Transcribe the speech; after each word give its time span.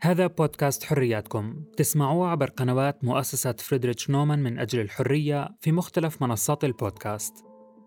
هذا 0.00 0.26
بودكاست 0.26 0.84
حرياتكم. 0.84 1.64
تسمعوه 1.76 2.28
عبر 2.28 2.50
قنوات 2.50 3.04
مؤسسة 3.04 3.52
فريدريتش 3.52 4.10
نومان 4.10 4.38
من 4.38 4.58
أجل 4.58 4.80
الحرية 4.80 5.48
في 5.60 5.72
مختلف 5.72 6.22
منصات 6.22 6.64
البودكاست. 6.64 7.44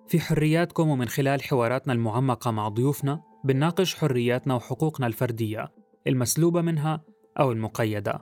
في 0.08 0.20
حرياتكم 0.20 0.90
ومن 0.90 1.08
خلال 1.08 1.44
حواراتنا 1.44 1.94
المعمقة 1.94 2.52
مع 2.52 2.68
ضيوفنا 2.68 3.22
بنناقش 3.44 3.96
حرياتنا 3.96 4.56
وحقوقنا 4.56 5.08
الفردية 5.08 5.68
المسلوبة 6.08 6.62
منها 6.62 7.04
أو 7.40 7.52
المقيدة. 7.52 8.20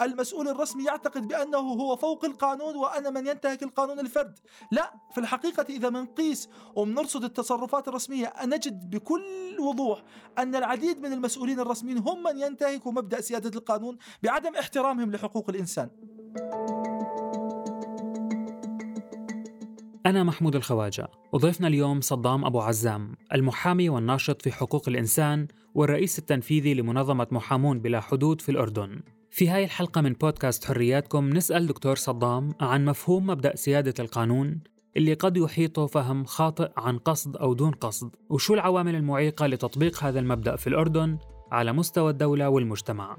المسؤول 0.00 0.48
الرسمي 0.48 0.84
يعتقد 0.84 1.28
بأنه 1.28 1.58
هو 1.58 1.96
فوق 1.96 2.24
القانون 2.24 2.76
وأنا 2.76 3.10
من 3.10 3.26
ينتهك 3.26 3.62
القانون 3.62 4.00
الفرد. 4.00 4.38
لا 4.72 4.92
في 5.14 5.20
الحقيقة 5.20 5.66
إذا 5.68 5.90
منقيس 5.90 6.48
ومنرصد 6.74 7.24
التصرفات 7.24 7.88
الرسمية 7.88 8.32
نجد 8.44 8.90
بكل 8.90 9.22
وضوح 9.60 10.02
أن 10.38 10.54
العديد 10.54 11.00
من 11.00 11.12
المسؤولين 11.12 11.60
الرسميين 11.60 11.98
هم 11.98 12.22
من 12.22 12.38
ينتهكوا 12.38 12.92
مبدأ 12.92 13.20
سيادة 13.20 13.58
القانون 13.58 13.98
بعدم 14.22 14.54
احترامهم 14.54 15.12
لحقوق 15.12 15.50
الإنسان. 15.50 15.90
أنا 20.06 20.22
محمود 20.22 20.56
الخواجة. 20.56 21.08
وضيفنا 21.32 21.68
اليوم 21.68 22.00
صدام 22.00 22.44
أبو 22.44 22.60
عزام 22.60 23.16
المحامي 23.34 23.88
والناشط 23.88 24.42
في 24.42 24.52
حقوق 24.52 24.88
الإنسان 24.88 25.48
والرئيس 25.74 26.18
التنفيذي 26.18 26.74
لمنظمة 26.74 27.26
محامون 27.30 27.80
بلا 27.80 28.00
حدود 28.00 28.40
في 28.40 28.48
الأردن. 28.48 29.00
في 29.36 29.48
هاي 29.48 29.64
الحلقة 29.64 30.00
من 30.00 30.12
بودكاست 30.12 30.64
حرياتكم 30.64 31.28
نسأل 31.28 31.66
دكتور 31.66 31.96
صدام 31.96 32.54
عن 32.60 32.84
مفهوم 32.84 33.26
مبدأ 33.26 33.56
سيادة 33.56 33.94
القانون 33.98 34.60
اللي 34.96 35.14
قد 35.14 35.36
يحيطه 35.36 35.86
فهم 35.86 36.24
خاطئ 36.24 36.70
عن 36.76 36.98
قصد 36.98 37.36
أو 37.36 37.54
دون 37.54 37.70
قصد 37.70 38.10
وشو 38.30 38.54
العوامل 38.54 38.94
المعيقة 38.94 39.46
لتطبيق 39.46 40.04
هذا 40.04 40.20
المبدأ 40.20 40.56
في 40.56 40.66
الأردن 40.66 41.18
على 41.52 41.72
مستوى 41.72 42.10
الدولة 42.10 42.48
والمجتمع. 42.48 43.16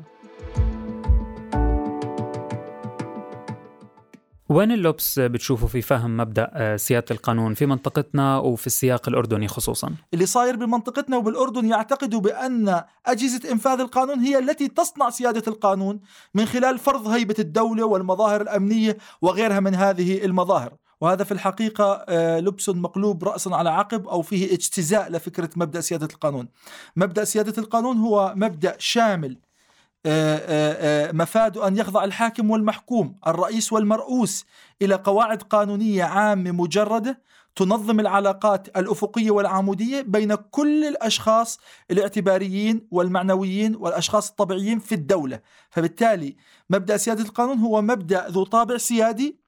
وين 4.49 4.71
اللبس 4.71 5.19
بتشوفوا 5.19 5.67
في 5.67 5.81
فهم 5.81 6.17
مبدأ 6.17 6.51
آه، 6.53 6.75
سيادة 6.75 7.05
القانون 7.11 7.53
في 7.53 7.65
منطقتنا 7.65 8.37
وفي 8.37 8.67
السياق 8.67 9.09
الأردني 9.09 9.47
خصوصا؟ 9.47 9.91
اللي 10.13 10.25
صاير 10.25 10.55
بمنطقتنا 10.55 11.17
وبالأردن 11.17 11.65
يعتقدوا 11.65 12.19
بأن 12.19 12.81
أجهزة 13.05 13.51
إنفاذ 13.51 13.79
القانون 13.79 14.19
هي 14.19 14.39
التي 14.39 14.67
تصنع 14.67 15.09
سيادة 15.09 15.43
القانون 15.47 15.99
من 16.33 16.45
خلال 16.45 16.79
فرض 16.79 17.07
هيبة 17.07 17.35
الدولة 17.39 17.85
والمظاهر 17.85 18.41
الأمنية 18.41 18.97
وغيرها 19.21 19.59
من 19.59 19.75
هذه 19.75 20.25
المظاهر. 20.25 20.73
وهذا 21.01 21.23
في 21.23 21.31
الحقيقة 21.31 22.05
آه، 22.09 22.39
لبس 22.39 22.69
مقلوب 22.69 23.23
رأسا 23.23 23.49
على 23.49 23.69
عقب 23.69 24.07
أو 24.07 24.21
فيه 24.21 24.53
اجتزاء 24.53 25.11
لفكرة 25.11 25.49
مبدأ 25.55 25.81
سيادة 25.81 26.07
القانون 26.13 26.47
مبدأ 26.95 27.23
سيادة 27.23 27.53
القانون 27.57 27.97
هو 27.97 28.33
مبدأ 28.35 28.75
شامل 28.79 29.37
مفاد 31.13 31.57
أن 31.57 31.77
يخضع 31.77 32.03
الحاكم 32.03 32.51
والمحكوم 32.51 33.15
الرئيس 33.27 33.73
والمرؤوس 33.73 34.45
إلى 34.81 34.95
قواعد 34.95 35.41
قانونية 35.41 36.03
عامة 36.03 36.51
مجردة 36.51 37.21
تنظم 37.55 37.99
العلاقات 37.99 38.67
الأفقية 38.77 39.31
والعمودية 39.31 40.01
بين 40.01 40.35
كل 40.35 40.85
الأشخاص 40.85 41.59
الاعتباريين 41.91 42.87
والمعنويين 42.91 43.75
والأشخاص 43.75 44.29
الطبيعيين 44.29 44.79
في 44.79 44.95
الدولة. 44.95 45.39
فبالتالي 45.69 46.35
مبدأ 46.69 46.97
سيادة 46.97 47.23
القانون 47.23 47.59
هو 47.59 47.81
مبدأ 47.81 48.27
ذو 48.29 48.43
طابع 48.43 48.77
سيادي 48.77 49.39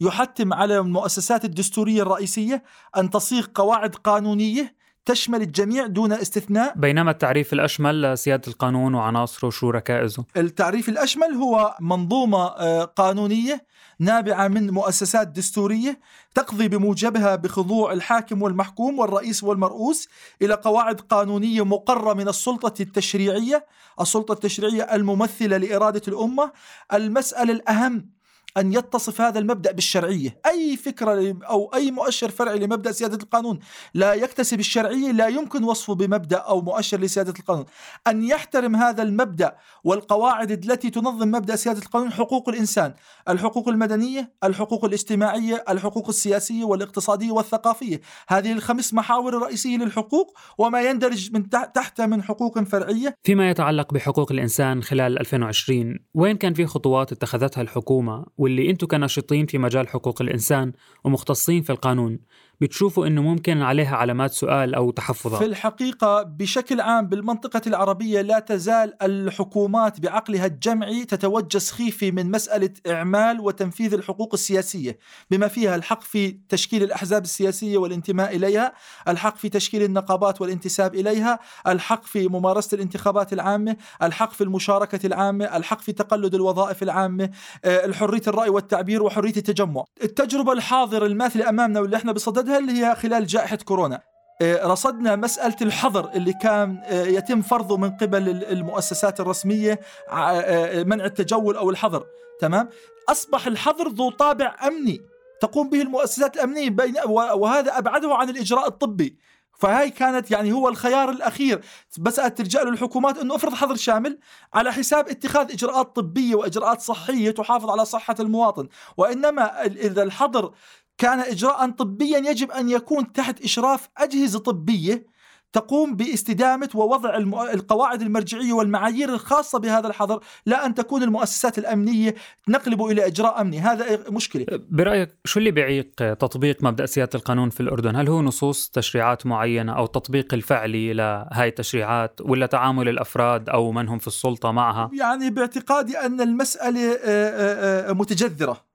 يحتم 0.00 0.52
على 0.52 0.78
المؤسسات 0.78 1.44
الدستورية 1.44 2.02
الرئيسية 2.02 2.62
أن 2.96 3.10
تصيغ 3.10 3.46
قواعد 3.54 3.94
قانونية 3.94 4.77
تشمل 5.08 5.42
الجميع 5.42 5.86
دون 5.86 6.12
استثناء. 6.12 6.72
بينما 6.76 7.10
التعريف 7.10 7.52
الأشمل 7.52 8.02
لسيادة 8.02 8.42
القانون 8.48 8.94
وعناصره 8.94 9.46
وشو 9.46 9.70
ركائزه؟ 9.70 10.24
التعريف 10.36 10.88
الأشمل 10.88 11.34
هو 11.34 11.76
منظومة 11.80 12.46
آه، 12.46 12.84
قانونية 12.84 13.66
نابعة 13.98 14.48
من 14.48 14.70
مؤسسات 14.70 15.28
دستورية 15.28 16.00
تقضي 16.34 16.68
بموجبها 16.68 17.36
بخضوع 17.36 17.92
الحاكم 17.92 18.42
والمحكوم 18.42 18.98
والرئيس 18.98 19.44
والمرؤوس 19.44 20.08
إلى 20.42 20.54
قواعد 20.54 21.00
قانونية 21.00 21.64
مقرة 21.64 22.14
من 22.14 22.28
السلطة 22.28 22.82
التشريعية 22.82 23.66
السلطة 24.00 24.32
التشريعية 24.32 24.82
الممثلة 24.82 25.56
لإرادة 25.56 26.02
الأمة. 26.08 26.52
المسألة 26.92 27.52
الأهم 27.52 28.17
أن 28.58 28.72
يتصف 28.72 29.20
هذا 29.20 29.38
المبدأ 29.38 29.72
بالشرعية. 29.72 30.40
أي 30.46 30.76
فكرة 30.76 31.36
أو 31.44 31.70
أي 31.74 31.90
مؤشر 31.90 32.30
فرعي 32.30 32.58
لمبدأ 32.58 32.92
سيادة 32.92 33.16
القانون. 33.22 33.58
لا 33.94 34.14
يكتسب 34.14 34.60
الشرعية 34.60 35.12
لا 35.12 35.26
يمكن 35.26 35.64
وصفه 35.64 35.94
بمبدأ 35.94 36.36
أو 36.36 36.60
مؤشر 36.60 37.00
لسيادة 37.00 37.34
القانون. 37.38 37.64
أن 38.06 38.24
يحترم 38.24 38.76
هذا 38.76 39.02
المبدأ 39.02 39.56
والقواعد 39.84 40.50
التي 40.50 40.90
تنظم 40.90 41.28
مبدأ 41.28 41.56
سيادة 41.56 41.78
القانون 41.78 42.12
حقوق 42.12 42.48
الإنسان. 42.48 42.94
الحقوق 43.28 43.68
المدنية 43.68 44.32
الحقوق 44.44 44.84
الاجتماعية 44.84 45.64
الحقوق 45.68 46.08
السياسية 46.08 46.64
والاقتصادية 46.64 47.30
والثقافية. 47.30 48.00
هذه 48.28 48.52
الخمس 48.52 48.94
محاور 48.94 49.36
الرئيسية 49.36 49.76
للحقوق 49.76 50.38
وما 50.58 50.82
يندرج 50.82 51.32
من 51.32 51.48
تحت 51.48 52.00
من 52.00 52.22
حقوق 52.22 52.58
فرعية. 52.58 53.14
فيما 53.22 53.50
يتعلق 53.50 53.94
بحقوق 53.94 54.32
الإنسان 54.32 54.82
خلال 54.82 55.18
2020 55.18 55.98
وين 56.14 56.36
كان 56.36 56.54
في 56.54 56.66
خطوات 56.66 57.12
اتخذتها 57.12 57.62
الحكومة 57.62 58.26
واللي 58.48 58.70
أنتم 58.70 58.86
كناشطين 58.86 59.46
في 59.46 59.58
مجال 59.58 59.88
حقوق 59.88 60.22
الإنسان 60.22 60.72
ومختصين 61.04 61.62
في 61.62 61.70
القانون. 61.70 62.18
بتشوفوا 62.60 63.06
إنه 63.06 63.22
ممكن 63.22 63.62
عليها 63.62 63.96
علامات 63.96 64.32
سؤال 64.32 64.74
أو 64.74 64.90
تحفظات. 64.90 65.38
في 65.38 65.46
الحقيقة 65.46 66.22
بشكل 66.22 66.80
عام 66.80 67.06
بالمنطقة 67.06 67.60
العربية 67.66 68.20
لا 68.20 68.38
تزال 68.38 69.02
الحكومات 69.02 70.00
بعقلها 70.00 70.46
الجمعي 70.46 71.04
تتوجه 71.04 71.58
سخيفة 71.58 72.10
من 72.10 72.30
مسألة 72.30 72.70
إعمال 72.86 73.40
وتنفيذ 73.40 73.94
الحقوق 73.94 74.30
السياسية 74.34 74.98
بما 75.30 75.48
فيها 75.48 75.76
الحق 75.76 76.02
في 76.02 76.38
تشكيل 76.48 76.82
الأحزاب 76.82 77.22
السياسية 77.22 77.78
والانتماء 77.78 78.36
إليها 78.36 78.72
الحق 79.08 79.36
في 79.36 79.48
تشكيل 79.48 79.82
النقابات 79.82 80.40
والانتساب 80.40 80.94
إليها 80.94 81.38
الحق 81.66 82.04
في 82.04 82.28
ممارسة 82.28 82.74
الانتخابات 82.74 83.32
العامة 83.32 83.76
الحق 84.02 84.32
في 84.32 84.44
المشاركة 84.44 85.06
العامة 85.06 85.44
الحق 85.44 85.80
في 85.80 85.92
تقلد 85.92 86.34
الوظائف 86.34 86.82
العامة 86.82 87.30
آه، 87.64 87.84
الحريه 87.84 88.22
الرأي 88.26 88.48
والتعبير 88.48 89.02
وحرية 89.02 89.36
التجمع. 89.36 89.84
التجربة 90.02 90.52
الحاضره 90.52 91.06
الماثله 91.06 91.48
أمامنا 91.48 91.80
واللي 91.80 91.96
إحنا 91.96 92.12
بصددها 92.12 92.47
رصدها 92.48 92.58
اللي 92.58 92.86
هي 92.86 92.94
خلال 92.94 93.26
جائحة 93.26 93.56
كورونا. 93.56 94.00
آه، 94.42 94.66
رصدنا 94.66 95.16
مسألة 95.16 95.56
الحظر 95.62 96.10
اللي 96.14 96.32
كان 96.32 96.82
آه، 96.84 97.04
يتم 97.04 97.42
فرضه 97.42 97.76
من 97.76 97.90
قبل 97.90 98.28
المؤسسات 98.28 99.20
الرسمية 99.20 99.80
آه، 100.10 100.82
منع 100.82 101.04
التجول 101.04 101.56
أو 101.56 101.70
الحظر. 101.70 102.04
تمام؟ 102.40 102.68
أصبح 103.08 103.46
الحظر 103.46 103.88
ذو 103.88 104.10
طابع 104.10 104.56
أمني. 104.66 105.00
تقوم 105.40 105.70
به 105.70 105.82
المؤسسات 105.82 106.36
الأمنية 106.36 106.76
وهذا 107.08 107.78
أبعده 107.78 108.14
عن 108.14 108.30
الإجراء 108.30 108.66
الطبي. 108.66 109.18
فهاي 109.58 109.90
كانت 109.90 110.30
يعني 110.30 110.52
هو 110.52 110.68
الخيار 110.68 111.10
الأخير. 111.10 111.60
بس 111.98 112.16
ترجع 112.16 112.62
له 112.62 112.70
الحكومات 112.70 113.18
إنه 113.18 113.34
افرض 113.34 113.54
حظر 113.54 113.76
شامل 113.76 114.18
على 114.54 114.72
حساب 114.72 115.08
اتخاذ 115.08 115.52
إجراءات 115.52 115.96
طبية 115.96 116.34
وإجراءات 116.34 116.80
صحية 116.80 117.30
تحافظ 117.30 117.70
على 117.70 117.84
صحة 117.84 118.16
المواطن. 118.20 118.68
وإنما 118.96 119.64
إذا 119.66 120.02
الحظر 120.02 120.52
كان 120.98 121.20
إجراء 121.20 121.70
طبيا 121.70 122.18
يجب 122.18 122.50
أن 122.50 122.68
يكون 122.68 123.12
تحت 123.12 123.42
إشراف 123.42 123.88
أجهزة 123.98 124.38
طبية 124.38 125.18
تقوم 125.52 125.96
باستدامة 125.96 126.68
ووضع 126.74 127.16
القواعد 127.54 128.02
المرجعية 128.02 128.52
والمعايير 128.52 129.08
الخاصة 129.08 129.58
بهذا 129.58 129.86
الحظر 129.86 130.20
لا 130.46 130.66
أن 130.66 130.74
تكون 130.74 131.02
المؤسسات 131.02 131.58
الأمنية 131.58 132.14
تنقلب 132.46 132.82
إلى 132.82 133.06
إجراء 133.06 133.40
أمني. 133.40 133.60
هذا 133.60 134.10
مشكلة. 134.10 134.46
برأيك 134.70 135.10
شو 135.24 135.38
اللي 135.38 135.50
بيعيق 135.50 135.90
تطبيق 135.96 136.64
مبدأ 136.64 136.86
سيادة 136.86 137.10
القانون 137.14 137.50
في 137.50 137.60
الأردن؟ 137.60 137.96
هل 137.96 138.08
هو 138.08 138.22
نصوص 138.22 138.68
تشريعات 138.68 139.26
معينة 139.26 139.72
أو 139.72 139.86
تطبيق 139.86 140.34
الفعلي 140.34 140.92
لهاي 140.92 141.48
التشريعات 141.48 142.20
ولا 142.20 142.46
تعامل 142.46 142.88
الأفراد 142.88 143.48
أو 143.48 143.72
من 143.72 143.88
هم 143.88 143.98
في 143.98 144.06
السلطة 144.06 144.52
معها؟ 144.52 144.90
يعني 144.92 145.30
باعتقادي 145.30 145.98
أن 145.98 146.20
المسألة 146.20 146.92
آه، 146.92 146.96
آه، 147.04 147.90
آه، 147.90 147.92
متجذرة. 147.92 148.67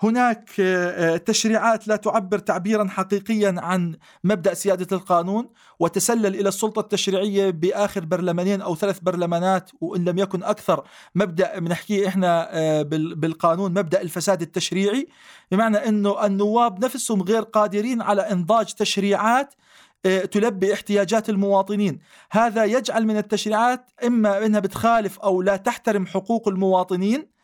هناك 0.00 0.50
آه، 0.60 1.14
آه، 1.14 1.16
تشريعات 1.16 1.88
لا 1.88 1.96
تعبر 1.96 2.38
تعبيرا 2.38 2.88
حقيقيا 2.88 3.54
عن 3.58 3.96
مبدأ 4.24 4.54
سيادة 4.54 4.96
القانون 4.96 5.48
وتسلل 5.78 6.34
إلى 6.34 6.48
السلطة 6.48 6.80
التشريعية 6.80 7.50
بآخر 7.50 8.04
برلمانين 8.04 8.62
أو 8.62 8.76
ثلاث 8.76 8.98
برلمانات 9.00 9.70
وإن 9.80 10.04
لم 10.04 10.18
يكن 10.18 10.42
أكثر 10.42 10.84
مبدأ 11.14 11.58
بنحكيه 11.58 12.08
إحنا 12.08 12.48
آه، 12.52 12.82
بالقانون 12.82 13.70
مبدأ 13.70 14.00
الفساد 14.00 14.42
التشريعي. 14.42 15.08
بمعنى 15.50 15.76
إنه 15.76 16.26
النواب 16.26 16.84
نفسهم 16.84 17.22
غير 17.22 17.42
قادرين 17.42 18.02
على 18.02 18.22
إنضاج 18.22 18.66
تشريعات 18.74 19.54
تلبي 20.30 20.74
احتياجات 20.74 21.28
المواطنين. 21.28 21.98
هذا 22.30 22.64
يجعل 22.64 23.06
من 23.06 23.16
التشريعات 23.16 23.90
إما 24.06 24.46
إنها 24.46 24.60
بتخالف 24.60 25.18
أو 25.18 25.42
لا 25.42 25.56
تحترم 25.56 26.06
حقوق 26.06 26.48
المواطنين 26.48 27.37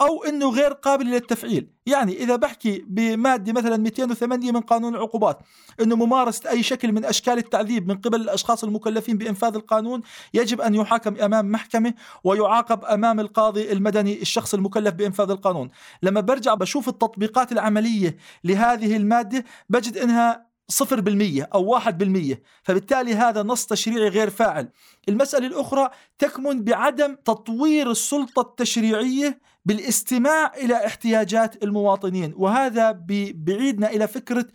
أو 0.00 0.24
أنه 0.24 0.50
غير 0.50 0.72
قابل 0.72 1.06
للتفعيل. 1.06 1.68
يعني 1.86 2.12
إذا 2.22 2.36
بحكي 2.36 2.84
بمادة 2.88 3.52
مثلا 3.52 3.76
208 3.76 4.52
من 4.52 4.60
قانون 4.60 4.94
العقوبات 4.94 5.38
أنه 5.80 5.96
ممارسة 5.96 6.50
أي 6.50 6.62
شكل 6.62 6.92
من 6.92 7.04
أشكال 7.04 7.38
التعذيب 7.38 7.88
من 7.88 7.96
قبل 7.96 8.20
الأشخاص 8.20 8.64
المكلفين 8.64 9.18
بإنفاذ 9.18 9.54
القانون 9.54 10.02
يجب 10.34 10.60
أن 10.60 10.74
يحاكم 10.74 11.16
أمام 11.16 11.52
محكمة 11.52 11.94
ويعاقب 12.24 12.84
أمام 12.84 13.20
القاضي 13.20 13.72
المدني 13.72 14.22
الشخص 14.22 14.54
المكلف 14.54 14.94
بإنفاذ 14.94 15.30
القانون. 15.30 15.70
لما 16.02 16.20
برجع 16.20 16.54
بشوف 16.54 16.88
التطبيقات 16.88 17.52
العملية 17.52 18.16
لهذه 18.44 18.96
المادة 18.96 19.44
بجد 19.68 19.98
أنها 19.98 20.46
صفر 20.68 21.00
بالمية 21.00 21.48
أو 21.54 21.64
واحد 21.64 21.98
بالمية. 21.98 22.42
فبالتالي 22.62 23.14
هذا 23.14 23.42
نص 23.42 23.66
تشريعي 23.66 24.08
غير 24.08 24.30
فاعل. 24.30 24.68
المسألة 25.08 25.46
الأخرى 25.46 25.90
تكمن 26.18 26.64
بعدم 26.64 27.14
تطوير 27.14 27.90
السلطة 27.90 28.40
التشريعية 28.40 29.40
بالاستماع 29.64 30.52
إلى 30.56 30.86
احتياجات 30.86 31.64
المواطنين 31.64 32.34
وهذا 32.36 32.90
بيعيدنا 33.34 33.90
إلى 33.90 34.08
فكرة 34.08 34.46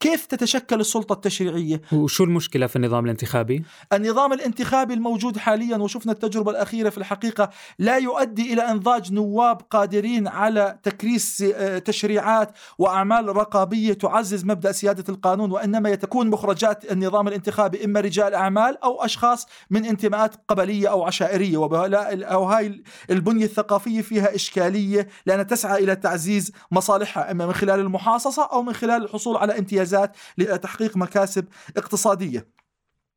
كيف 0.00 0.26
تتشكل 0.26 0.80
السلطة 0.80 1.12
التشريعية 1.12 1.80
وشو 1.92 2.24
المشكلة 2.24 2.66
في 2.66 2.76
النظام 2.76 3.04
الانتخابي؟ 3.04 3.64
النظام 3.92 4.32
الانتخابي 4.32 4.94
الموجود 4.94 5.36
حاليا 5.36 5.76
وشفنا 5.76 6.12
التجربة 6.12 6.50
الأخيرة 6.50 6.90
في 6.90 6.98
الحقيقة 6.98 7.50
لا 7.78 7.96
يؤدي 7.96 8.52
إلى 8.52 8.62
إنضاج 8.62 9.12
نواب 9.12 9.62
قادرين 9.70 10.28
على 10.28 10.78
تكريس 10.82 11.42
آه، 11.54 11.78
تشريعات 11.78 12.52
وأعمال 12.78 13.36
رقابية 13.36 13.92
تعزز 13.92 14.44
مبدأ 14.44 14.72
سيادة 14.72 15.04
القانون 15.08 15.50
وإنما 15.50 15.94
تكون 15.94 16.30
مخرجات 16.30 16.92
النظام 16.92 17.28
الانتخابي 17.28 17.84
إما 17.84 18.00
رجال 18.00 18.34
أعمال 18.34 18.82
أو 18.84 19.04
أشخاص 19.04 19.46
من 19.70 19.84
انتماءات 19.84 20.34
قبلية 20.48 20.90
أو 20.90 21.02
عشائرية 21.02 21.58
أو 22.04 22.44
هاي 22.44 22.82
البنية 23.10 23.44
الثقافية 23.44 24.00
فيها 24.00 24.34
إشكالية 24.58 25.08
لأنها 25.26 25.44
تسعى 25.44 25.84
إلى 25.84 25.96
تعزيز 25.96 26.52
مصالحها 26.70 27.30
إما 27.30 27.46
من 27.46 27.52
خلال 27.52 27.80
المحاصصة 27.80 28.48
أو 28.52 28.62
من 28.62 28.72
خلال 28.72 29.04
الحصول 29.04 29.36
على 29.36 29.58
امتيازات 29.58 30.16
لتحقيق 30.38 30.96
مكاسب 30.96 31.44
اقتصادية. 31.76 32.58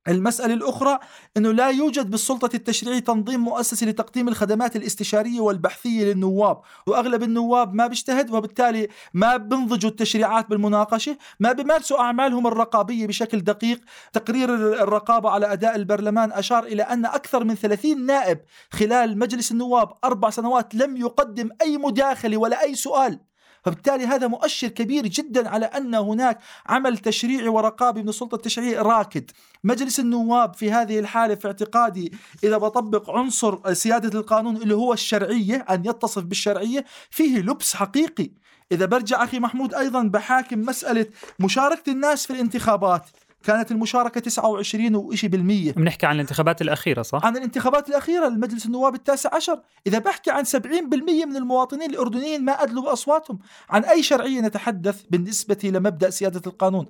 المسألة 0.08 0.54
الأخرى 0.54 1.00
أنه 1.38 1.52
لا 1.52 1.70
يوجد 1.70 2.10
بالسلطة 2.12 2.56
التشريعية 2.56 3.00
تنظيم 3.00 3.40
مؤسسي 3.40 3.86
لتقديم 3.86 4.28
الخدمات 4.28 4.76
الاستشارية 4.76 5.40
والبحثية 5.40 6.04
للنواب 6.06 6.62
وأغلب 6.88 7.24
النواب 7.24 7.74
ما 7.74 7.88
بيجتهد 7.88 8.32
وبالتالي 8.32 8.88
ما 9.14 9.38
بنضجوا 9.38 9.90
التشريعات 9.90 10.50
بالمناقشة 10.50 11.18
ما 11.40 11.52
بيمارسوا 11.52 12.00
أعمالهم 12.00 12.48
الرقابية 12.48 13.08
بشكل 13.08 13.42
دقيق. 13.42 13.82
تقرير 14.14 14.56
الرقابة 14.84 15.30
على 15.30 15.54
أداء 15.54 15.76
البرلمان 15.76 16.32
أشار 16.32 16.64
إلى 16.64 16.84
أن 16.84 17.06
أكثر 17.06 17.44
من 17.44 17.56
30 17.56 18.06
نائب 18.06 18.40
خلال 18.72 19.20
مجلس 19.20 19.52
النواب 19.52 19.90
أربع 20.04 20.30
سنوات 20.30 20.76
لم 20.76 20.98
يقدم 20.98 21.50
أي 21.62 21.78
مداخلة 21.78 22.38
ولا 22.38 22.62
أي 22.62 22.76
سؤال. 22.76 23.31
فبالتالي 23.64 24.06
هذا 24.06 24.28
مؤشر 24.28 24.68
كبير 24.68 25.08
جدا 25.08 25.50
على 25.50 25.66
أن 25.66 25.96
هناك 25.96 26.40
عمل 26.68 26.98
تشريعي 26.98 27.48
ورقابي 27.48 28.02
من 28.02 28.10
السلطة 28.10 28.36
التشريعية 28.36 28.82
راكد. 28.82 29.32
مجلس 29.64 30.00
النواب 30.00 30.54
في 30.54 30.72
هذه 30.72 31.00
الحالة 31.00 31.36
في 31.36 31.48
اعتقادي 31.48 32.12
إذا 32.44 32.58
بطبق 32.58 33.10
عنصر 33.10 33.74
سيادة 33.74 34.20
القانون 34.20 34.58
اللي 34.58 34.76
هو 34.76 34.94
الشرعية 34.94 35.56
أن 35.70 35.86
يتصف 35.86 36.24
بالشرعية 36.24 36.86
فيه 37.10 37.40
لبس 37.40 37.76
حقيقي. 37.76 38.30
إذا 38.72 38.86
برجع 38.86 39.24
أخي 39.24 39.40
محمود 39.40 39.74
أيضا 39.74 40.04
بحاكم 40.04 40.60
مسألة 40.60 41.06
مشاركة 41.40 41.92
الناس 41.92 42.26
في 42.26 42.34
الانتخابات 42.34 43.06
كانت 43.44 43.72
المشاركة 43.72 44.22
29 44.22 44.96
وإشي 44.96 45.28
بالمية. 45.28 45.72
بنحكي 45.72 46.06
عن 46.06 46.16
الانتخابات 46.16 46.62
الأخيرة 46.62 47.02
صح؟ 47.02 47.26
عن 47.26 47.38
الانتخابات 47.38 47.90
الأخيرة 47.90 48.28
لمجلس 48.28 48.66
النواب 48.66 48.96
التاسع 48.96 49.36
عشر. 49.36 49.60
إذا 49.88 50.00
بحكي 50.00 50.32
عن 50.32 50.44
70% 50.44 51.26
من 51.26 51.36
المواطنين 51.36 51.90
الأردنيين 51.90 52.46
ما 52.46 52.52
أدلوا 52.52 52.84
بأصواتهم. 52.84 53.40
عن 53.70 53.84
أي 53.84 54.04
شرعية 54.04 54.42
نتحدث 54.42 55.02
بالنسبة 55.10 55.60
لمبدأ 55.64 56.10
سيادة 56.10 56.42
القانون؟ 56.48 56.86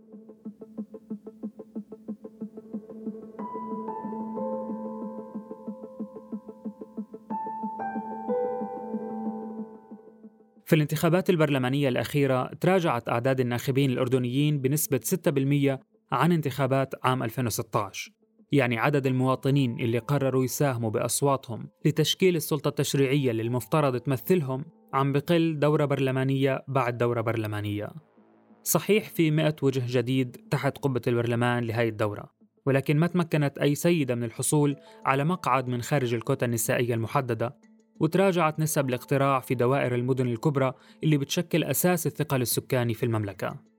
في 10.71 10.75
الانتخابات 10.75 11.29
البرلمانية 11.29 11.89
الأخيرة 11.89 12.51
تراجعت 12.61 13.09
أعداد 13.09 13.39
الناخبين 13.39 13.91
الأردنيين 13.91 14.61
بنسبة 14.61 14.99
6% 15.77 15.90
عن 16.11 16.31
انتخابات 16.31 16.93
عام 17.03 17.23
2016 17.23 18.11
يعني 18.51 18.77
عدد 18.77 19.07
المواطنين 19.07 19.79
اللي 19.79 19.97
قرروا 19.97 20.43
يساهموا 20.43 20.89
بأصواتهم 20.89 21.69
لتشكيل 21.85 22.35
السلطة 22.35 22.69
التشريعية 22.69 23.31
اللي 23.31 23.41
المفترض 23.41 23.99
تمثلهم 23.99 24.65
عم 24.93 25.11
بقل 25.11 25.59
دورة 25.59 25.85
برلمانية 25.85 26.63
بعد 26.67 26.97
دورة 26.97 27.21
برلمانية. 27.21 27.89
صحيح 28.63 29.09
في 29.09 29.31
مئة 29.31 29.55
وجه 29.61 29.83
جديد 29.87 30.37
تحت 30.51 30.77
قبة 30.77 31.01
البرلمان 31.07 31.63
لهاي 31.63 31.87
الدورة 31.89 32.31
ولكن 32.65 32.97
ما 32.97 33.07
تمكنت 33.07 33.57
أي 33.57 33.75
سيدة 33.75 34.15
من 34.15 34.23
الحصول 34.23 34.75
على 35.05 35.23
مقعد 35.23 35.67
من 35.67 35.81
خارج 35.81 36.13
الكوتا 36.13 36.45
النسائية 36.45 36.93
المحددة 36.93 37.55
وتراجعت 37.99 38.59
نسب 38.59 38.89
الاقتراع 38.89 39.39
في 39.39 39.55
دوائر 39.55 39.95
المدن 39.95 40.27
الكبرى 40.27 40.73
اللي 41.03 41.17
بتشكل 41.17 41.63
أساس 41.63 42.07
الثقل 42.07 42.41
السكاني 42.41 42.93
في 42.93 43.03
المملكة. 43.03 43.70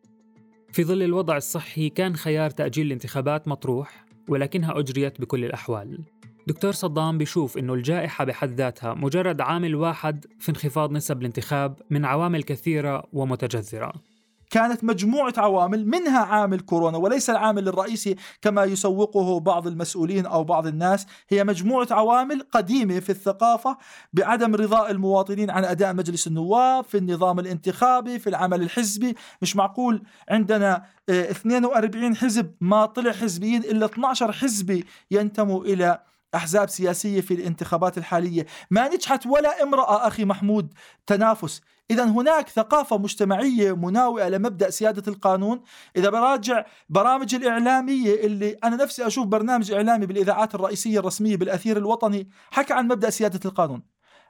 في 0.73 0.85
ظل 0.85 1.03
الوضع 1.03 1.37
الصحي 1.37 1.89
كان 1.89 2.17
خيار 2.17 2.51
تأجيل 2.51 2.87
الانتخابات 2.87 3.49
مطروح 3.49 4.05
ولكنها 4.29 4.79
أجريت 4.79 5.21
بكل 5.21 5.45
الأحوال. 5.45 5.99
دكتور 6.47 6.73
صدام 6.73 7.19
بيشوف 7.19 7.59
أنه 7.59 7.75
الجائحة 7.75 8.25
بحد 8.25 8.51
ذاتها 8.51 8.95
مجرد 8.95 9.41
عامل 9.41 9.75
واحد 9.75 10.27
في 10.39 10.49
انخفاض 10.49 10.93
نسب 10.93 11.21
الانتخاب 11.21 11.81
من 11.91 12.05
عوامل 12.05 12.43
كثيرة 12.43 13.05
ومتجذرة. 13.13 13.93
كانت 14.53 14.85
مجموعة 14.85 15.35
عوامل 15.37 15.87
منها 15.87 16.21
عامل 16.21 16.61
كورونا 16.61 16.99
وليس 16.99 17.31
العامل 17.31 17.69
الرئيسي 17.69 18.17
كما 18.43 18.65
يسوقه 18.65 19.41
بعض 19.41 19.67
المسؤولين 19.67 20.27
أو 20.27 20.45
بعض 20.45 20.67
الناس 20.67 21.07
هي 21.29 21.45
مجموعة 21.45 21.87
عوامل 21.91 22.47
قديمة 22.53 23.01
في 23.01 23.11
الثقافة 23.11 23.79
بعدم 24.13 24.55
رضاء 24.55 24.91
المواطنين 24.91 25.51
عن 25.51 25.65
أداء 25.65 25.95
مجلس 25.95 26.27
النواب 26.27 26.85
في 26.85 26.99
النظام 26.99 27.39
الانتخابي 27.39 28.19
في 28.19 28.27
العمل 28.27 28.63
الحزبي. 28.63 29.15
مش 29.43 29.57
معقول 29.57 30.03
عندنا 30.29 30.85
42 31.11 32.05
آه، 32.05 32.15
حزب 32.15 32.55
ما 32.61 32.87
طلع 32.87 33.13
حزبيين 33.13 33.61
إلا 33.65 33.87
12 33.87 34.33
حزبي 34.33 34.85
ينتموا 35.11 35.65
إلى 35.65 36.03
أحزاب 36.35 36.69
سياسية 36.69 37.21
في 37.21 37.35
الانتخابات 37.35 37.99
الحالية. 37.99 38.47
ما 38.71 38.89
نجحت 38.89 39.27
ولا 39.27 39.63
امرأة 39.63 40.07
أخي 40.07 40.25
محمود 40.25 40.75
تنافس. 41.07 41.61
إذا 41.93 42.05
هناك 42.05 42.49
ثقافة 42.49 42.99
مجتمعية 42.99 43.77
مناوئة 43.77 44.29
لمبدأ 44.29 44.71
سيادة 44.71 45.13
القانون. 45.13 45.61
إذا 45.97 46.11
براجع 46.11 46.65
برامج 46.89 47.35
الإعلامية 47.35 48.15
اللي 48.15 48.57
أنا 48.65 48.77
نفسي 48.77 49.07
أشوف 49.07 49.27
برنامج 49.27 49.73
إعلامي 49.73 50.07
بالإذاعات 50.07 50.55
الرئيسية 50.55 50.99
الرسمية 50.99 51.37
بالأثير 51.37 51.77
الوطني 51.77 52.29
حكى 52.51 52.73
عن 52.73 52.89
مبدأ 52.89 53.11
سيادة 53.11 53.41
القانون. 53.45 53.83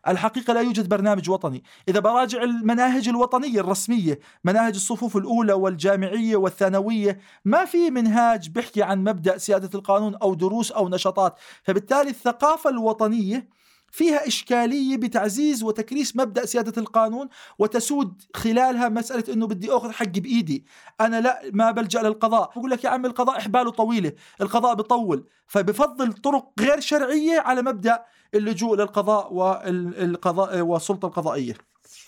الحقيقة 0.09 0.53
لا 0.53 0.61
يوجد 0.61 0.89
برنامج 0.89 1.31
وطني. 1.31 1.63
إذا 1.89 2.01
براجع 2.01 2.43
المناهج 2.43 3.09
الوطنية 3.09 3.61
الرسمية 3.61 4.19
مناهج 4.45 4.75
الصفوف 4.75 5.17
الأولى 5.17 5.53
والجامعية 5.53 6.37
والثانوية 6.37 7.21
ما 7.45 7.65
في 7.65 7.91
منهاج 7.91 8.49
بيحكي 8.49 8.83
عن 8.83 9.05
مبدأ 9.05 9.39
سيادة 9.39 9.71
القانون 9.75 10.15
أو 10.15 10.35
دروس 10.35 10.73
أو 10.73 10.89
نشاطات. 10.89 11.39
فبالتالي 11.63 12.11
الثقافة 12.11 12.71
الوطنية 12.71 13.49
فيها 13.93 14.27
إشكالية 14.27 14.97
بتعزيز 14.97 15.63
وتكريس 15.63 16.17
مبدأ 16.17 16.47
سيادة 16.47 16.83
القانون 16.83 17.29
وتسود 17.59 18.23
خلالها 18.35 18.89
مسألة 18.89 19.25
أنه 19.33 19.47
بدي 19.47 19.71
أخذ 19.71 19.91
حقي 19.93 20.21
بإيدي. 20.21 20.65
أنا 21.01 21.21
لا 21.21 21.41
ما 21.53 21.71
بلجأ 21.71 22.03
للقضاء. 22.03 22.51
بقول 22.57 22.71
لك 22.71 22.85
يا 22.85 22.89
عم 22.89 23.07
القضاء 23.07 23.39
إحباله 23.39 23.71
طويلة. 23.71 24.13
القضاء 24.41 24.75
بطول. 24.75 25.25
فبفضل 25.47 26.13
طرق 26.13 26.53
غير 26.61 26.81
شرعية 26.81 27.41
على 27.41 27.63
مبدأ 27.63 28.03
اللجوء 28.35 28.77
للقضاء 28.77 29.33
والقضاء 29.35 30.61
والسلطة 30.61 31.07
القضائية. 31.07 31.55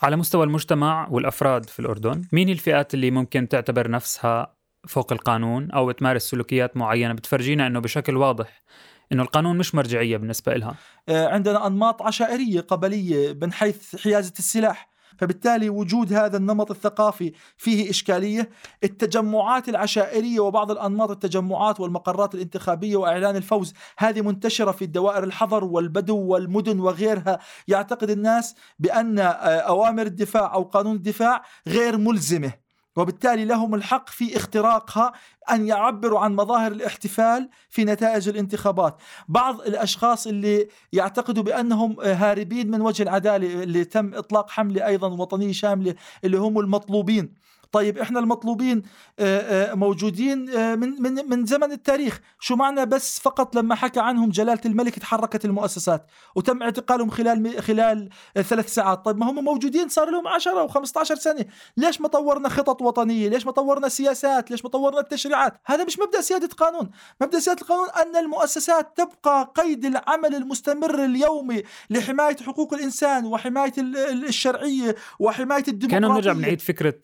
على 0.02 0.16
مستوى 0.16 0.44
المجتمع 0.44 1.08
والأفراد 1.10 1.64
في 1.64 1.80
الأردن 1.80 2.24
مين 2.32 2.48
الفئات 2.48 2.94
اللي 2.94 3.10
ممكن 3.10 3.48
تعتبر 3.48 3.90
نفسها 3.90 4.54
فوق 4.88 5.12
القانون 5.12 5.70
أو 5.70 5.90
تمارس 5.90 6.22
سلوكيات 6.22 6.76
معينة 6.76 7.14
بتفرجينا 7.14 7.66
أنه 7.66 7.80
بشكل 7.80 8.16
واضح 8.16 8.62
إنه 9.12 9.22
القانون 9.22 9.58
مش 9.58 9.74
مرجعية 9.74 10.16
بالنسبة 10.16 10.54
لها 10.54 10.74
آه، 11.08 11.28
عندنا 11.28 11.66
أنماط 11.66 12.02
عشائرية 12.02 12.60
قبلية 12.60 13.38
من 13.42 13.52
حيث 13.52 13.96
حيازة 13.96 14.32
السلاح. 14.38 14.94
فبالتالي 15.18 15.70
وجود 15.70 16.12
هذا 16.12 16.36
النمط 16.36 16.70
الثقافي 16.70 17.32
فيه 17.56 17.90
إشكالية. 17.90 18.50
التجمعات 18.84 19.68
العشائرية 19.68 20.40
وبعض 20.40 20.70
الأنماط 20.70 21.10
التجمعات 21.10 21.80
والمقرات 21.80 22.34
الانتخابية 22.34 22.96
وإعلان 22.96 23.36
الفوز 23.36 23.74
هذه 23.98 24.20
منتشرة 24.20 24.72
في 24.72 24.84
الدوائر 24.84 25.24
الحظر 25.24 25.64
والبدو 25.64 26.18
والمدن 26.18 26.80
وغيرها. 26.80 27.38
يعتقد 27.68 28.10
الناس 28.10 28.54
بأن 28.78 29.18
آه، 29.18 29.24
أوامر 29.58 30.06
الدفاع 30.06 30.54
أو 30.54 30.62
قانون 30.62 30.96
الدفاع 30.96 31.42
غير 31.68 31.96
ملزمة. 31.96 32.63
وبالتالي 32.96 33.44
لهم 33.44 33.74
الحق 33.74 34.08
في 34.08 34.36
اختراقها 34.36 35.12
أن 35.50 35.66
يعبروا 35.66 36.20
عن 36.20 36.34
مظاهر 36.36 36.72
الاحتفال 36.72 37.48
في 37.70 37.84
نتائج 37.84 38.28
الانتخابات. 38.28 38.96
بعض 39.28 39.60
الأشخاص 39.60 40.26
اللي 40.26 40.68
يعتقدوا 40.92 41.42
بأنهم 41.42 42.00
هاربين 42.00 42.70
من 42.70 42.80
وجه 42.80 43.02
العدالة 43.02 43.62
اللي 43.62 43.84
تم 43.84 44.14
إطلاق 44.14 44.50
حملة 44.50 44.86
أيضا 44.86 45.08
وطنية 45.08 45.52
شاملة 45.52 45.94
اللي 46.24 46.36
هم 46.38 46.58
المطلوبين. 46.58 47.34
طيب 47.74 47.98
إحنا 47.98 48.20
المطلوبين 48.20 48.82
آه، 49.18 49.70
آه، 49.70 49.74
موجودين 49.74 50.50
آه، 50.50 50.74
من 50.74 51.02
من 51.02 51.28
من 51.28 51.46
زمن 51.46 51.72
التاريخ. 51.72 52.20
شو 52.40 52.56
معنى 52.56 52.86
بس 52.86 53.20
فقط 53.20 53.56
لما 53.56 53.74
حكى 53.74 54.00
عنهم 54.00 54.30
جلالة 54.30 54.60
الملك 54.66 54.98
تحركت 54.98 55.44
المؤسسات 55.44 56.06
وتم 56.34 56.62
اعتقالهم 56.62 57.10
خلال 57.10 57.62
خلال 57.62 58.08
ثلاث 58.34 58.74
ساعات؟ 58.74 59.04
طيب 59.04 59.16
ما 59.16 59.30
هم 59.30 59.44
موجودين 59.44 59.88
صار 59.88 60.10
لهم 60.10 60.28
10 60.28 60.66
و15 60.68 61.02
سنة. 61.02 61.44
ليش 61.76 62.00
ما 62.00 62.08
طورنا 62.08 62.48
خطط 62.48 62.82
وطنية؟ 62.82 63.28
ليش 63.28 63.46
ما 63.46 63.52
طورنا 63.52 63.88
سياسات؟ 63.88 64.50
ليش 64.50 64.64
ما 64.64 64.70
طورنا 64.70 65.00
التشريعات؟ 65.00 65.52
هذا 65.66 65.84
مش 65.84 65.98
مبدأ 65.98 66.20
سيادة 66.20 66.48
قانون. 66.56 66.90
مبدأ 67.20 67.38
سيادة 67.38 67.62
القانون 67.62 67.88
أن 67.88 68.16
المؤسسات 68.16 68.96
تبقى 68.96 69.52
قيد 69.54 69.84
العمل 69.84 70.34
المستمر 70.34 71.04
اليومي 71.04 71.62
لحماية 71.90 72.36
حقوق 72.36 72.74
الإنسان 72.74 73.24
وحماية 73.24 73.72
الشرعية 74.28 74.94
وحماية 75.18 75.64
الديمقراطية. 75.68 76.00
كانوا 76.00 76.14
نرجع 76.14 76.32
بنعيد 76.32 76.60
فكرة 76.60 76.94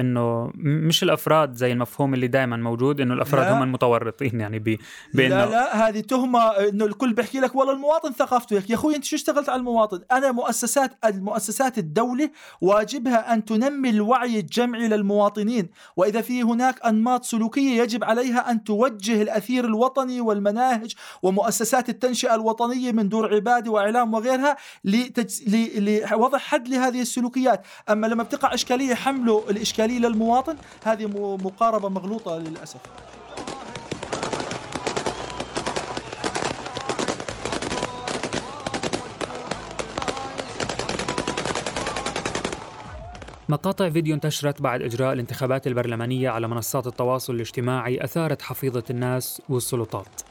إنه 0.00 0.17
إنه 0.18 0.52
مش 0.56 1.02
الأفراد 1.02 1.54
زي 1.54 1.72
المفهوم 1.72 2.14
اللي 2.14 2.26
دائما 2.26 2.56
موجود 2.56 3.00
إنه 3.00 3.14
الأفراد 3.14 3.46
لا. 3.46 3.58
هم 3.58 3.62
المتورطين 3.62 4.40
يعني 4.40 4.58
ب... 4.58 4.78
بإنه 5.14 5.44
لا 5.44 5.50
لا 5.50 5.88
هذه 5.88 6.00
تهمة 6.00 6.40
إنه 6.40 6.84
الكل 6.84 7.12
بيحكي 7.12 7.40
لك 7.40 7.54
والله 7.54 7.72
المواطن 7.72 8.12
ثقافته. 8.12 8.62
يا 8.68 8.74
أخوي 8.74 8.96
أنت 8.96 9.04
شو 9.04 9.16
اشتغلت 9.16 9.48
على 9.48 9.58
المواطن؟ 9.58 10.00
أنا 10.12 10.32
مؤسسات 10.32 10.92
المؤسسات 11.04 11.78
الدولة 11.78 12.30
واجبها 12.60 13.34
أن 13.34 13.44
تنمي 13.44 13.90
الوعي 13.90 14.40
الجمعي 14.40 14.88
للمواطنين. 14.88 15.68
وإذا 15.96 16.20
في 16.20 16.42
هناك 16.42 16.86
أنماط 16.86 17.24
سلوكية 17.24 17.82
يجب 17.82 18.04
عليها 18.04 18.50
أن 18.50 18.64
توجه 18.64 19.22
الأثير 19.22 19.64
الوطني 19.64 20.20
والمناهج 20.20 20.94
ومؤسسات 21.22 21.88
التنشئة 21.88 22.34
الوطنية 22.34 22.92
من 22.92 23.08
دور 23.08 23.34
عباده 23.34 23.70
وإعلام 23.70 24.14
وغيرها 24.14 24.56
لتج... 24.84 25.56
لوضع 25.78 26.38
حد 26.38 26.68
لهذه 26.68 27.00
السلوكيات. 27.00 27.66
أما 27.90 28.06
لما 28.06 28.22
بتقع 28.22 28.54
إشكالية 28.54 28.94
حمله 28.94 29.44
الإشكالية 29.50 29.98
للمواطن 30.08 30.56
هذه 30.84 31.06
مقاربة 31.44 31.88
مغلوطة 31.88 32.38
للأسف. 32.38 32.80
مقاطع 43.50 43.90
فيديو 43.90 44.14
انتشرت 44.14 44.62
بعد 44.62 44.82
إجراء 44.82 45.12
الانتخابات 45.12 45.66
البرلمانية 45.66 46.30
على 46.30 46.48
منصات 46.48 46.86
التواصل 46.86 47.34
الاجتماعي 47.34 48.04
أثارت 48.04 48.42
حفيظة 48.42 48.84
الناس 48.90 49.42
والسلطات. 49.48 50.22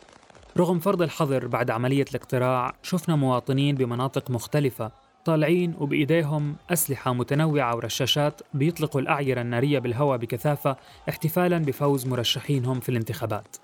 رغم 0.58 0.80
فرض 0.80 1.02
الحظر 1.02 1.48
بعد 1.48 1.72
عملية 1.72 2.06
الاقتراع 2.10 2.76
شفنا 2.84 3.16
مواطنين 3.16 3.76
بمناطق 3.76 4.32
مختلفة 4.32 4.92
طالعين 5.28 5.76
وبإيديهم 5.80 6.56
أسلحة 6.70 7.14
متنوعة 7.14 7.76
ورشاشات 7.76 8.42
بيطلقوا 8.54 9.02
الأعيرة 9.02 9.42
النارية 9.42 9.80
بالهواء 9.80 10.18
بكثافة 10.18 10.78
احتفالا 11.10 11.58
بفوز 11.58 12.08
مرشحينهم 12.08 12.80
في 12.80 12.90
الانتخابات. 12.90 13.56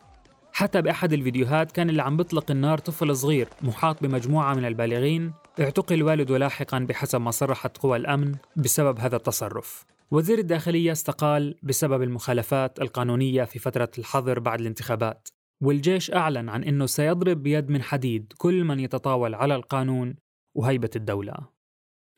حتى 0.54 0.82
بأحد 0.82 1.14
الفيديوهات 1.14 1.72
كان 1.72 1.90
اللي 1.90 2.02
عم 2.02 2.18
بيطلق 2.18 2.52
النار 2.52 2.78
طفل 2.78 3.16
صغير 3.16 3.48
محاط 3.62 4.04
بمجموعة 4.04 4.54
من 4.54 4.66
البالغين 4.66 5.34
اعتقل 5.60 6.04
والده 6.04 6.38
لاحقا 6.38 6.80
بحسب 6.80 7.22
ما 7.22 7.32
صرحت 7.32 7.78
قوى 7.78 7.98
الأمن 7.98 8.36
بسبب 8.56 9.00
هذا 9.00 9.16
التصرف. 9.16 9.86
وزير 10.12 10.40
الداخلية 10.40 10.92
استقال 10.92 11.56
بسبب 11.64 12.02
المخالفات 12.02 12.82
القانونية 12.82 13.44
في 13.44 13.60
فترة 13.60 13.92
الحظر 13.98 14.40
بعد 14.40 14.60
الانتخابات. 14.60 15.28
والجيش 15.62 16.12
أعلن 16.12 16.50
عن 16.50 16.64
أنه 16.64 16.86
سيضرب 16.86 17.44
بيد 17.44 17.70
من 17.70 17.82
حديد 17.82 18.34
كل 18.38 18.64
من 18.64 18.80
يتطاول 18.80 19.36
على 19.36 19.56
القانون 19.56 20.16
وهيبة 20.56 20.90
الدولة. 20.96 21.53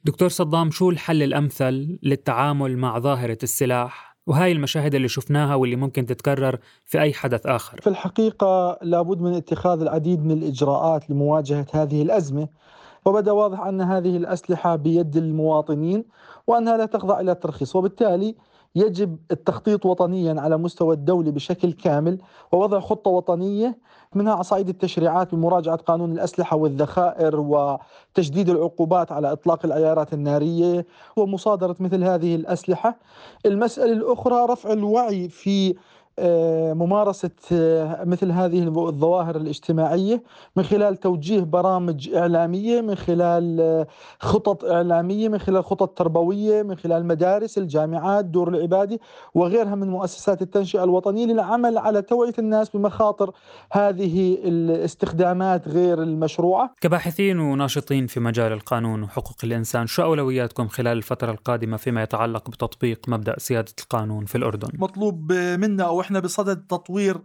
دكتور 0.05 0.29
صدام 0.29 0.71
شو 0.71 0.89
الحل 0.89 1.23
الأمثل 1.23 1.99
للتعامل 2.03 2.77
مع 2.77 2.99
ظاهرة 2.99 3.37
السلاح؟ 3.43 4.17
وهاي 4.27 4.51
المشاهد 4.51 4.95
اللي 4.95 5.07
شفناها 5.07 5.55
واللي 5.55 5.75
ممكن 5.75 6.05
تتكرر 6.05 6.59
في 6.85 7.01
أي 7.01 7.13
حدث 7.13 7.45
آخر. 7.45 7.81
في 7.81 7.87
الحقيقة 7.87 8.77
لابد 8.81 9.21
من 9.21 9.33
اتخاذ 9.33 9.81
العديد 9.81 10.25
من 10.25 10.31
الإجراءات 10.31 11.09
لمواجهة 11.09 11.65
هذه 11.73 12.01
الأزمة 12.01 12.47
وبدأ 13.05 13.31
واضح 13.31 13.61
أن 13.61 13.81
هذه 13.81 14.17
الأسلحة 14.17 14.75
بيد 14.75 15.17
المواطنين 15.17 16.05
وأنها 16.47 16.77
لا 16.77 16.85
تخضع 16.85 17.19
إلى 17.19 17.31
الترخيص 17.31 17.75
وبالتالي 17.75 18.35
يجب 18.75 19.17
التخطيط 19.31 19.85
وطنيا 19.85 20.41
على 20.41 20.57
مستوى 20.57 20.95
الدولة 20.95 21.31
بشكل 21.31 21.73
كامل 21.73 22.17
ووضع 22.51 22.79
خطة 22.79 23.11
وطنية 23.11 23.77
منها 24.17 24.43
صعيد 24.43 24.69
التشريعات 24.69 25.35
بمراجعة 25.35 25.75
قانون 25.75 26.11
الأسلحة 26.11 26.57
والذخائر 26.57 27.39
وتجديد 27.39 28.49
العقوبات 28.49 29.11
على 29.11 29.31
إطلاق 29.31 29.65
العيارات 29.65 30.13
النارية 30.13 30.85
ومصادرة 31.15 31.75
مثل 31.79 32.03
هذه 32.03 32.35
الأسلحة. 32.35 32.95
المسألة 33.45 33.93
الأخرى 33.93 34.45
رفع 34.49 34.71
الوعي 34.73 35.29
في 35.29 35.75
ممارسة 36.19 37.29
آه، 37.51 38.03
مثل 38.03 38.31
هذه 38.31 38.63
الظواهر 38.87 39.35
الاجتماعية 39.35 40.23
من 40.55 40.63
خلال 40.63 40.99
توجيه 40.99 41.39
برامج 41.39 42.09
إعلامية 42.15 42.81
من 42.81 42.95
خلال 42.95 43.61
آه، 43.61 43.87
خطط 44.19 44.65
إعلامية 44.65 45.29
من 45.29 45.37
خلال 45.37 45.63
خطط 45.63 45.97
تربوية 45.97 46.63
من 46.63 46.75
خلال 46.75 46.97
المدارس 46.97 47.57
الجامعات 47.57 48.25
دور 48.25 48.49
العبادة 48.49 48.99
وغيرها 49.33 49.75
من 49.75 49.89
مؤسسات 49.89 50.41
التنشئة 50.41 50.83
الوطنية 50.83 51.25
للعمل 51.25 51.77
على 51.77 52.01
توعية 52.01 52.33
الناس 52.39 52.69
بمخاطر 52.69 53.31
هذه 53.71 54.37
الاستخدامات 54.43 55.67
غير 55.67 56.03
المشروعة 56.03 56.75
كباحثين 56.81 57.39
وناشطين 57.39 58.07
في 58.07 58.19
مجال 58.19 58.51
القانون 58.51 59.03
وحقوق 59.03 59.37
الإنسان 59.43 59.87
شو 59.87 60.03
أولوياتكم 60.03 60.67
خلال 60.67 60.97
الفترة 60.97 61.31
القادمة 61.31 61.77
فيما 61.77 62.03
يتعلق 62.03 62.49
بتطبيق 62.49 62.99
مبدأ 63.07 63.39
سيادة 63.39 63.73
القانون 63.81 64.25
في 64.25 64.35
الأردن؟ 64.37 64.69
مطلوب 64.73 65.31
منا 65.33 65.83
أو 65.83 66.04
وإحنا 66.05 66.19
بصدد 66.19 66.67
تطوير 66.67 67.21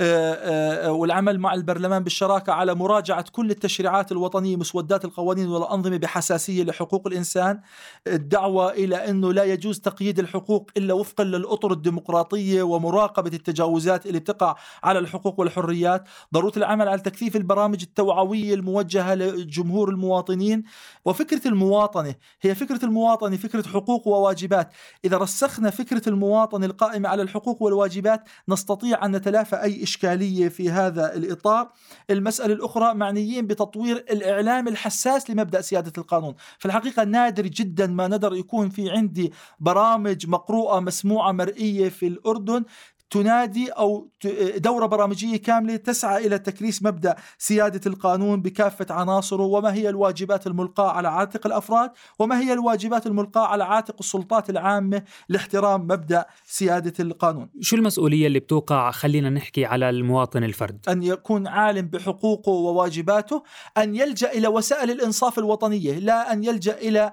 والعمل 0.00 1.38
مع 1.38 1.54
البرلمان 1.54 2.04
بالشراكة 2.04 2.52
على 2.52 2.74
مراجعة 2.74 3.24
كل 3.32 3.50
التشريعات 3.50 4.12
الوطنية 4.12 4.56
مسودات 4.56 5.04
القوانين 5.04 5.48
والأنظمة 5.48 5.96
بحساسية 5.96 6.62
لحقوق 6.64 7.06
الإنسان. 7.06 7.60
الدعوة 8.06 8.72
إلى 8.72 8.96
أنه 8.96 9.32
لا 9.32 9.44
يجوز 9.44 9.80
تقييد 9.80 10.18
الحقوق 10.18 10.70
إلا 10.76 10.94
وفقا 10.94 11.24
للأطر 11.24 11.72
الديمقراطية 11.72 12.62
ومراقبة 12.62 13.30
التجاوزات 13.32 14.06
اللي 14.06 14.18
بتقع 14.18 14.56
على 14.82 14.98
الحقوق 14.98 15.40
والحريات. 15.40 16.04
ضرورة 16.34 16.52
العمل 16.56 16.88
على 16.88 17.00
تكثيف 17.00 17.36
البرامج 17.36 17.82
التوعوية 17.82 18.54
الموجهة 18.54 19.14
لجمهور 19.14 19.90
المواطنين. 19.90 20.62
وفكرة 21.04 21.48
المواطنة 21.48 22.14
هي 22.42 22.54
فكرة 22.54 22.84
المواطنة 22.84 23.36
فكرة 23.36 23.68
حقوق 23.68 24.08
وواجبات. 24.08 24.72
إذا 25.04 25.16
رسخنا 25.16 25.70
فكرة 25.70 26.08
المواطنة 26.08 26.66
القائمة 26.66 27.08
على 27.08 27.22
الحقوق 27.22 27.62
والواجبات 27.62 28.24
نستطيع 28.48 29.04
أن 29.04 29.16
نتلافى 29.16 29.62
أي 29.62 29.82
إشكالية 29.90 30.48
في 30.48 30.70
هذا 30.70 31.14
الإطار. 31.14 31.72
المسألة 32.10 32.54
الأخرى 32.54 32.94
معنيين 32.94 33.46
بتطوير 33.46 33.96
الإعلام 33.96 34.68
الحساس 34.68 35.30
لمبدأ 35.30 35.60
سيادة 35.60 35.92
القانون. 35.98 36.34
في 36.58 36.66
الحقيقة 36.66 37.04
نادر 37.04 37.46
جدا 37.46 37.86
ما 37.86 38.08
ندر 38.08 38.34
يكون 38.34 38.68
في 38.68 38.90
عندي 38.90 39.32
برامج 39.60 40.26
مقروءة 40.26 40.80
مسموعة 40.80 41.32
مرئية 41.32 41.88
في 41.88 42.06
الأردن 42.06 42.64
تنادي 43.10 43.68
أو 43.68 44.08
دورة 44.56 44.86
برامجية 44.86 45.36
كاملة 45.36 45.76
تسعى 45.76 46.26
إلى 46.26 46.38
تكريس 46.38 46.82
مبدأ 46.82 47.16
سيادة 47.38 47.80
القانون 47.86 48.42
بكافة 48.42 48.86
عناصره 48.90 49.42
وما 49.42 49.74
هي 49.74 49.88
الواجبات 49.88 50.46
الملقاة 50.46 50.90
على 50.90 51.08
عاتق 51.08 51.46
الأفراد 51.46 51.90
وما 52.18 52.40
هي 52.40 52.52
الواجبات 52.52 53.06
الملقاة 53.06 53.46
على 53.46 53.64
عاتق 53.64 53.96
السلطات 54.00 54.50
العامة 54.50 55.02
لاحترام 55.28 55.80
مبدأ 55.80 56.24
سيادة 56.44 56.92
القانون. 57.00 57.48
شو 57.60 57.76
المسؤولية 57.76 58.26
اللي 58.26 58.38
بتوقع 58.38 58.90
خلينا 58.90 59.30
نحكي 59.30 59.64
على 59.64 59.90
المواطن 59.90 60.44
الفرد؟ 60.44 60.78
أن 60.88 61.02
يكون 61.02 61.46
عالم 61.46 61.86
بحقوقه 61.86 62.52
وواجباته، 62.52 63.42
أن 63.78 63.96
يلجأ 63.96 64.32
إلى 64.32 64.48
وسائل 64.48 64.90
الإنصاف 64.90 65.38
الوطنية، 65.38 65.98
لا 65.98 66.32
أن 66.32 66.44
يلجأ 66.44 66.78
إلى 66.78 67.12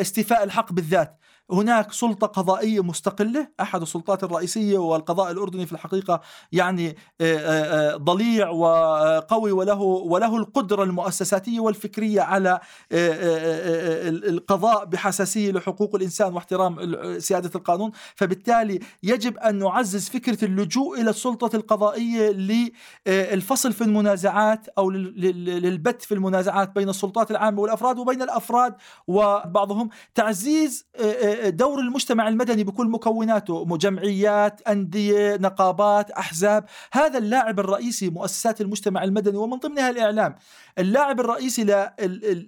استيفاء 0.00 0.44
الحق 0.44 0.72
بالذات. 0.72 1.18
هناك 1.52 1.92
سلطة 1.92 2.26
قضائية 2.26 2.82
مستقلة 2.82 3.48
أحد 3.60 3.82
السلطات 3.82 4.24
الرئيسية 4.24 4.78
والقضاء 4.78 5.30
الأردني 5.30 5.66
في 5.66 5.72
الحقيقة 5.72 6.20
يعني 6.52 6.96
ضليع 7.96 8.48
وقوي 8.48 9.52
وله 9.52 9.80
وله 9.82 10.36
القدرة 10.36 10.82
المؤسساتية 10.82 11.60
والفكرية 11.60 12.20
على 12.20 12.60
القضاء 14.28 14.84
بحساسية 14.84 15.52
لحقوق 15.52 15.94
الإنسان 15.94 16.34
واحترام 16.34 16.96
سيادة 17.18 17.50
القانون. 17.54 17.90
فبالتالي 18.14 18.80
يجب 19.02 19.38
أن 19.38 19.58
نعزز 19.58 20.08
فكرة 20.08 20.44
اللجوء 20.44 21.00
إلى 21.00 21.10
السلطة 21.10 21.56
القضائية 21.56 22.30
للفصل 23.06 23.72
في 23.72 23.84
المنازعات 23.84 24.68
أو 24.78 24.90
للبت 24.90 26.02
في 26.02 26.14
المنازعات 26.14 26.74
بين 26.74 26.88
السلطات 26.88 27.30
العامة 27.30 27.60
والأفراد 27.60 27.98
وبين 27.98 28.22
الأفراد 28.22 28.74
وبعضهم. 29.06 29.88
تعزيز 30.14 30.86
دور 31.50 31.80
المجتمع 31.80 32.28
المدني 32.28 32.64
بكل 32.64 32.86
مكوناته 32.86 33.64
مجمعيات 33.64 34.60
أندية 34.68 35.36
نقابات 35.36 36.10
أحزاب. 36.10 36.64
هذا 36.92 37.18
اللاعب 37.18 37.60
الرئيسي 37.60 38.10
مؤسسات 38.10 38.60
المجتمع 38.60 39.04
المدني 39.04 39.36
ومن 39.36 39.56
ضمنها 39.56 39.90
الإعلام. 39.90 40.34
اللاعب 40.78 41.20
الرئيسي 41.20 41.64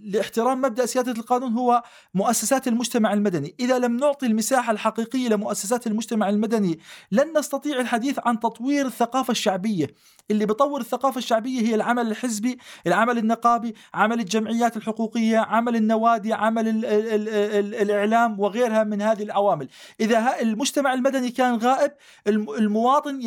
لاحترام 0.05 0.61
مبدأ 0.61 0.87
سيادة 0.87 1.13
القانون 1.13 1.53
هو 1.53 1.83
مؤسسات 2.15 2.69
المجتمع 2.69 3.13
المدني. 3.13 3.55
إذا 3.61 3.79
لم 3.79 3.97
نعطي 3.97 4.27
المساحة 4.27 4.73
الحقيقية 4.73 5.29
لمؤسسات 5.29 5.87
المجتمع 5.87 6.29
المدني 6.29 6.79
لن 7.13 7.39
نستطيع 7.39 7.81
الحديث 7.81 8.19
عن 8.25 8.41
تطوير 8.41 8.87
الثقافة 8.87 9.31
الشعبية. 9.31 9.87
اللي 10.31 10.47
بيطور 10.47 10.81
الثقافة 10.81 11.19
الشعبية 11.19 11.61
هي 11.61 11.75
العمل 11.75 12.07
الحزبي 12.07 12.59
العمل 12.87 13.19
النقابي 13.19 13.75
عمل 13.95 14.21
الجمعيات 14.21 14.77
الحقوقية 14.77 15.39
عمل 15.39 15.77
النوادي 15.77 16.33
عمل 16.33 16.69
ال 16.69 16.85
ال 16.85 17.29
ال 17.29 17.75
الإعلام 17.75 18.41
وغيرها 18.41 18.84
من 18.87 19.03
هذه 19.03 19.23
العوامل. 19.23 19.69
إذا 20.01 20.41
المجتمع 20.41 20.95
المدني 20.95 21.31
كان 21.31 21.57
غائب 21.57 21.93
المواطن 22.27 23.21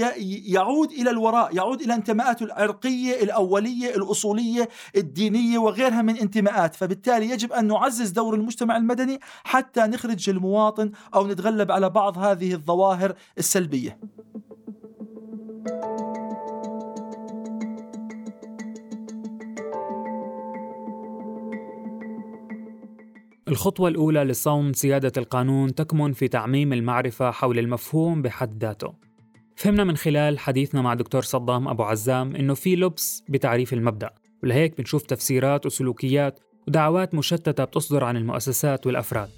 يعود 0.45 0.91
إلى 0.91 1.09
الوراء 1.09 1.55
يعود 1.55 1.81
إلى 1.81 1.93
انتماءاته 1.93 2.43
العرقية 2.43 3.23
الأولية 3.23 3.95
الأصولية 3.95 4.69
الدينية 4.95 5.57
وغيرها 5.57 6.01
من 6.01 6.17
انتماءات. 6.17 6.75
فبالتالي 6.75 7.29
يجب 7.29 7.53
أن 7.53 7.67
نعزز 7.67 8.09
دور 8.09 8.35
المجتمع 8.35 8.77
المدني 8.77 9.19
حتى 9.43 9.81
نخرج 9.81 10.29
المواطن 10.29 10.91
أو 11.15 11.27
نتغلب 11.27 11.71
على 11.71 11.89
بعض 11.89 12.17
هذه 12.17 12.53
الظواهر 12.53 13.15
السلبية. 13.37 13.99
الخطوة 23.47 23.89
الأولى 23.89 24.23
لصون 24.23 24.73
سيادة 24.73 25.11
القانون 25.17 25.75
تكمن 25.75 26.13
في 26.13 26.27
تعميم 26.27 26.73
المعرفة 26.73 27.31
حول 27.31 27.59
المفهوم 27.59 28.21
بحد 28.21 28.63
ذاته. 28.63 28.93
فهمنا 29.55 29.83
من 29.83 29.97
خلال 29.97 30.39
حديثنا 30.39 30.81
مع 30.81 30.93
دكتور 30.93 31.21
صدام 31.21 31.67
أبو 31.67 31.83
عزام 31.83 32.35
إنه 32.35 32.53
في 32.53 32.75
لبس 32.75 33.23
بتعريف 33.29 33.73
المبدأ، 33.73 34.09
ولهيك 34.43 34.77
بنشوف 34.77 35.01
تفسيرات 35.01 35.65
وسلوكيات 35.65 36.39
ودعوات 36.67 37.15
مشتتة 37.15 37.63
بتصدر 37.63 38.03
عن 38.03 38.17
المؤسسات 38.17 38.87
والأفراد. 38.87 39.29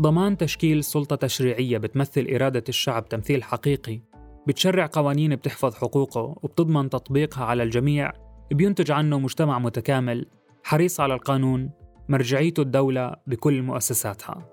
ضمان 0.00 0.36
تشكيل 0.36 0.84
سلطة 0.84 1.16
تشريعية 1.16 1.78
بتمثل 1.78 2.26
إرادة 2.34 2.64
الشعب 2.68 3.08
تمثيل 3.08 3.42
حقيقي 3.42 4.00
بتشرع 4.46 4.88
قوانين 4.92 5.36
بتحفظ 5.36 5.74
حقوقه 5.74 6.20
وبتضمن 6.42 6.90
تطبيقها 6.90 7.44
على 7.44 7.62
الجميع 7.62 8.12
بينتج 8.52 8.90
عنه 8.90 9.18
مجتمع 9.18 9.58
متكامل 9.58 10.26
حريص 10.64 11.00
على 11.00 11.14
القانون 11.14 11.70
مرجعيته 12.08 12.60
الدولة 12.60 13.16
بكل 13.26 13.62
مؤسساتها. 13.62 14.52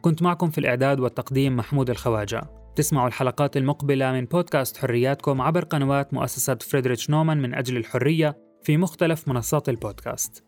كنت 0.00 0.22
معكم 0.22 0.50
في 0.50 0.58
الإعداد 0.58 1.00
والتقديم 1.00 1.56
محمود 1.56 1.90
الخواجة. 1.90 2.42
تسمعوا 2.76 3.08
الحلقات 3.08 3.56
المقبلة 3.56 4.12
من 4.12 4.24
بودكاست 4.24 4.76
حرياتكم 4.76 5.40
عبر 5.40 5.64
قنوات 5.64 6.14
مؤسسة 6.14 6.54
فريدريتش 6.54 7.10
نومان 7.10 7.42
من 7.42 7.54
أجل 7.54 7.76
الحرية 7.76 8.38
في 8.62 8.76
مختلف 8.76 9.28
منصات 9.28 9.68
البودكاست. 9.68 10.44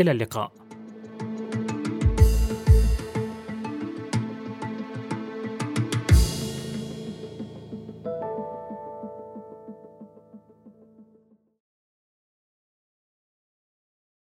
إلى 0.00 0.10
اللقاء. 0.10 0.59